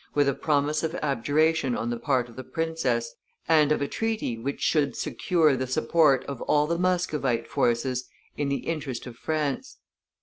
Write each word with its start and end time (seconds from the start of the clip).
with 0.15 0.27
a 0.27 0.33
promise 0.33 0.81
of 0.81 0.95
abjuration 1.03 1.77
on 1.77 1.91
the 1.91 1.99
part 1.99 2.27
of 2.27 2.35
the 2.35 2.43
princess, 2.43 3.13
and 3.47 3.71
of 3.71 3.83
a 3.83 3.87
treaty 3.87 4.35
which 4.35 4.59
should 4.59 4.95
secure 4.95 5.55
the 5.55 5.67
support 5.67 6.25
of 6.25 6.41
all 6.41 6.65
the 6.65 6.79
Muscovite 6.79 7.45
forces 7.47 8.09
in 8.35 8.49
the 8.49 8.65
interest 8.65 9.05
of 9.05 9.15
France. 9.15 9.77